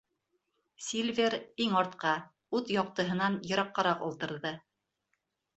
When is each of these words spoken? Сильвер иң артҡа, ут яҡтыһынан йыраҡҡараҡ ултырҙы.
Сильвер 0.85 1.35
иң 1.65 1.75
артҡа, 1.83 2.13
ут 2.61 2.71
яҡтыһынан 2.77 3.39
йыраҡҡараҡ 3.51 4.03
ултырҙы. 4.09 4.57